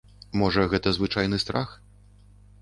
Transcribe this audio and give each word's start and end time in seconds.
Можа, 0.41 0.63
гэта 0.71 0.93
звычайны 0.97 1.41
страх? 1.45 1.77